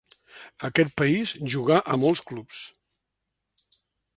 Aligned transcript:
A 0.61 0.69
aquest 0.69 0.95
país 1.01 1.33
jugà 1.55 1.77
a 1.83 1.99
molts 2.05 2.25
clubs. 2.31 2.63